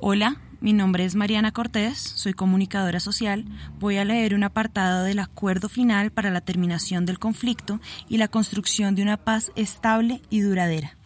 [0.00, 3.44] Hola, mi nombre es Mariana Cortés, soy comunicadora social.
[3.80, 8.28] Voy a leer un apartado del acuerdo final para la terminación del conflicto y la
[8.28, 10.96] construcción de una paz estable y duradera.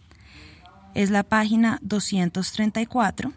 [0.93, 3.33] Es la página 234.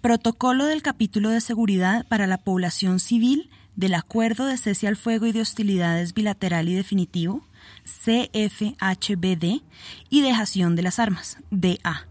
[0.00, 5.26] Protocolo del capítulo de seguridad para la población civil del Acuerdo de Cese al Fuego
[5.26, 7.44] y de Hostilidades Bilateral y Definitivo,
[7.84, 9.62] CFHBD,
[10.10, 12.06] y Dejación de las Armas, DA.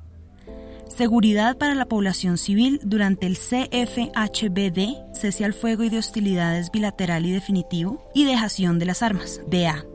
[0.88, 7.25] Seguridad para la población civil durante el CFHBD, Cese al Fuego y de Hostilidades Bilateral
[7.25, 9.86] y Definitivo, y Dejación de las Armas, DA.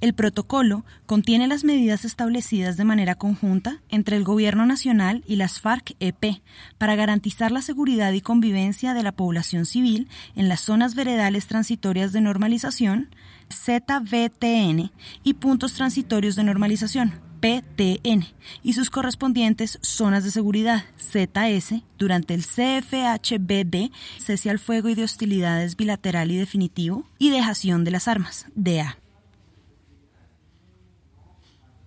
[0.00, 5.60] El protocolo contiene las medidas establecidas de manera conjunta entre el Gobierno Nacional y las
[5.62, 6.42] FARC-EP
[6.76, 12.12] para garantizar la seguridad y convivencia de la población civil en las zonas veredales transitorias
[12.12, 13.08] de normalización,
[13.52, 14.90] ZVTN,
[15.22, 18.24] y puntos transitorios de normalización, PTN,
[18.62, 25.04] y sus correspondientes zonas de seguridad, ZS, durante el CFHBD, cese al fuego y de
[25.04, 28.96] hostilidades bilateral y definitivo, y dejación de las armas, DA.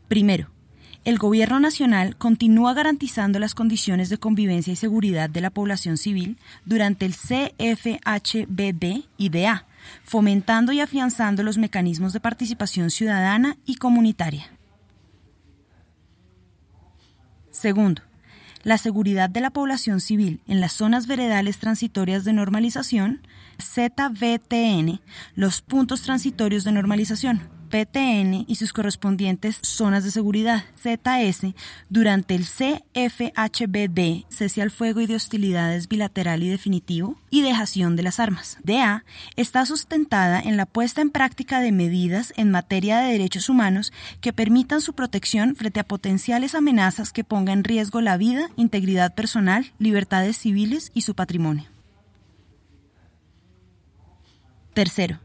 [0.07, 0.49] Primero,
[1.07, 6.37] el Gobierno Nacional continúa garantizando las condiciones de convivencia y seguridad de la población civil
[6.65, 7.65] durante el CFHBD
[9.17, 9.65] y DA,
[10.03, 14.47] fomentando y afianzando los mecanismos de participación ciudadana y comunitaria.
[17.51, 18.01] Segundo,
[18.63, 23.21] la seguridad de la población civil en las zonas veredales transitorias de normalización,
[23.61, 24.99] ZVTN,
[25.35, 31.53] los puntos transitorios de normalización, PTN y sus correspondientes zonas de seguridad, ZS,
[31.89, 38.03] durante el CFHBD, cese al fuego y de hostilidades bilateral y definitivo, y dejación de
[38.03, 38.57] las armas.
[38.63, 39.03] DA
[39.35, 44.33] está sustentada en la puesta en práctica de medidas en materia de derechos humanos que
[44.33, 49.71] permitan su protección frente a potenciales amenazas que pongan en riesgo la vida, integridad personal,
[49.79, 51.65] libertades civiles y su patrimonio.
[54.73, 55.19] Tercero,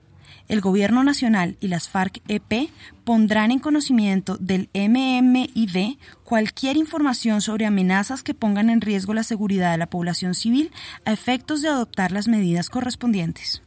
[0.49, 2.71] el Gobierno Nacional y las FARC-EP
[3.05, 9.73] pondrán en conocimiento del MMID cualquier información sobre amenazas que pongan en riesgo la seguridad
[9.73, 10.71] de la población civil
[11.05, 13.63] a efectos de adoptar las medidas correspondientes.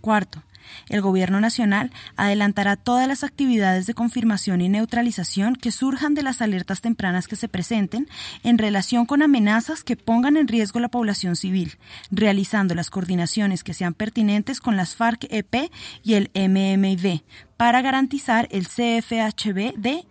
[0.00, 0.42] Cuarto,
[0.88, 6.42] el Gobierno Nacional adelantará todas las actividades de confirmación y neutralización que surjan de las
[6.42, 8.08] alertas tempranas que se presenten
[8.42, 11.78] en relación con amenazas que pongan en riesgo la población civil,
[12.10, 15.70] realizando las coordinaciones que sean pertinentes con las FARC-EP
[16.02, 17.22] y el MMIV
[17.56, 20.02] para garantizar el CFHB-DIA.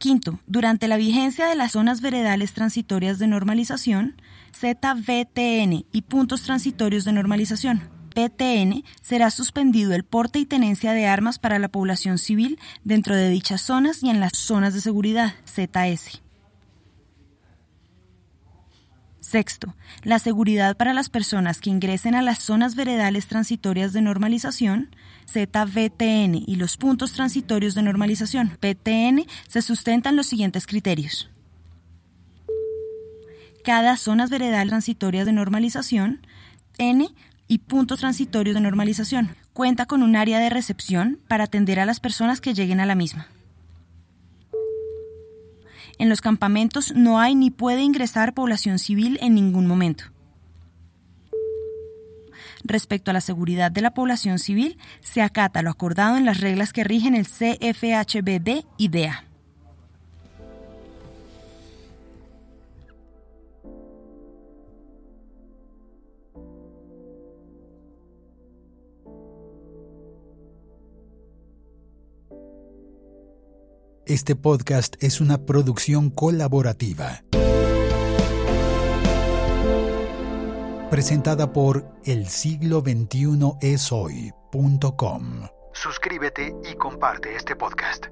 [0.00, 4.14] Quinto, durante la vigencia de las zonas veredales transitorias de normalización,
[4.50, 7.82] ZVTN y puntos transitorios de normalización,
[8.14, 13.28] PTN, será suspendido el porte y tenencia de armas para la población civil dentro de
[13.28, 16.22] dichas zonas y en las zonas de seguridad, ZS.
[19.30, 24.90] Sexto, la seguridad para las personas que ingresen a las zonas veredales transitorias de normalización,
[25.28, 31.30] ZVTN y los puntos transitorios de normalización, PTN, se sustentan los siguientes criterios.
[33.62, 36.26] Cada zonas veredal transitorias de normalización,
[36.78, 37.08] N
[37.46, 42.00] y puntos transitorios de normalización, cuenta con un área de recepción para atender a las
[42.00, 43.28] personas que lleguen a la misma.
[46.00, 50.04] En los campamentos no hay ni puede ingresar población civil en ningún momento.
[52.64, 56.72] Respecto a la seguridad de la población civil, se acata lo acordado en las reglas
[56.72, 59.29] que rigen el CFHBD y DEA.
[74.10, 77.22] Este podcast es una producción colaborativa.
[80.90, 85.54] Presentada por el siglo 21 es.
[85.74, 88.08] Suscríbete y comparte este podcast.